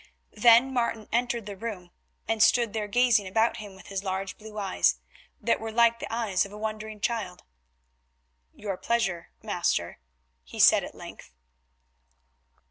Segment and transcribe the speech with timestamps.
[0.33, 1.91] Then Martin entered the room,
[2.27, 4.99] and stood there gazing about him with his large blue eyes,
[5.39, 7.43] that were like the eyes of a wondering child.
[8.51, 9.99] "Your pleasure, master,"
[10.43, 11.33] he said at length.